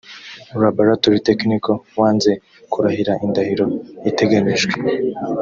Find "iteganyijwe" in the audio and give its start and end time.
4.09-4.75